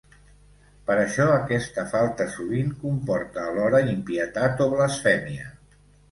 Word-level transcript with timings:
Per 0.85 0.93
això 0.99 1.25
aquesta 1.33 1.83
falta 1.91 2.25
sovint 2.35 2.71
comporta 2.85 3.43
alhora 3.49 3.81
impietat 3.91 4.65
o 4.65 4.67
blasfèmia. 4.73 5.47